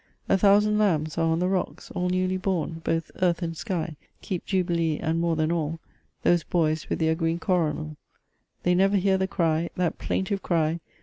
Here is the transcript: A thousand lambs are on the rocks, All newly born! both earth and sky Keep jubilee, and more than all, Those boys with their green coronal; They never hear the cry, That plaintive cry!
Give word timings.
A 0.27 0.35
thousand 0.35 0.79
lambs 0.79 1.15
are 1.19 1.29
on 1.31 1.37
the 1.37 1.47
rocks, 1.47 1.91
All 1.91 2.09
newly 2.09 2.37
born! 2.37 2.81
both 2.83 3.11
earth 3.21 3.43
and 3.43 3.55
sky 3.55 3.97
Keep 4.23 4.47
jubilee, 4.47 4.97
and 4.97 5.19
more 5.19 5.35
than 5.35 5.51
all, 5.51 5.79
Those 6.23 6.43
boys 6.43 6.89
with 6.89 6.97
their 6.97 7.13
green 7.13 7.37
coronal; 7.37 7.97
They 8.63 8.73
never 8.73 8.97
hear 8.97 9.19
the 9.19 9.27
cry, 9.27 9.69
That 9.75 9.99
plaintive 9.99 10.41
cry! 10.41 10.79